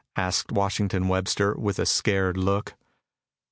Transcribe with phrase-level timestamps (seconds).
[0.15, 2.73] asked Washington Webster, with a scared look.